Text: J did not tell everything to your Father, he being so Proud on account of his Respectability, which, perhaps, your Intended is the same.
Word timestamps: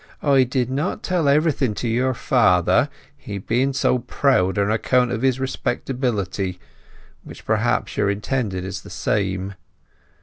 J 0.23 0.45
did 0.45 0.71
not 0.71 1.03
tell 1.03 1.27
everything 1.27 1.75
to 1.75 1.87
your 1.87 2.15
Father, 2.15 2.89
he 3.15 3.37
being 3.37 3.71
so 3.71 3.99
Proud 3.99 4.57
on 4.57 4.71
account 4.71 5.11
of 5.11 5.21
his 5.21 5.39
Respectability, 5.39 6.59
which, 7.23 7.45
perhaps, 7.45 7.97
your 7.97 8.09
Intended 8.09 8.65
is 8.65 8.81
the 8.81 8.89
same. 8.89 9.53